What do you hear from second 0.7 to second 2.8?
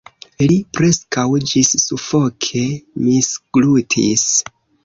preskaŭ ĝissufoke